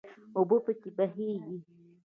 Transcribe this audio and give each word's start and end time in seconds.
اوبه 0.37 0.57
پکې 0.65 0.89
بهیږي. 0.97 1.57